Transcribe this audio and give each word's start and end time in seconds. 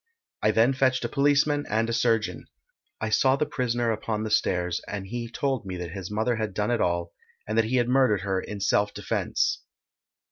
I 0.41 0.49
then 0.49 0.73
fetched 0.73 1.05
a 1.05 1.09
policeman 1.09 1.67
and 1.69 1.87
a 1.87 1.93
surgeon. 1.93 2.47
I 2.99 3.09
saw 3.09 3.35
the 3.35 3.45
prisoner 3.45 3.91
upon 3.91 4.23
the 4.23 4.31
stairs, 4.31 4.81
and 4.87 5.05
he 5.05 5.29
told 5.29 5.63
me 5.63 5.77
that 5.77 5.91
his 5.91 6.09
mother 6.09 6.37
had 6.37 6.55
done 6.55 6.71
it 6.71 6.81
all, 6.81 7.13
and 7.47 7.55
that 7.55 7.65
he 7.65 7.75
had 7.75 7.87
murdered 7.87 8.21
her 8.21 8.41
in 8.41 8.61
self 8.61 8.95
defence. 8.95 9.61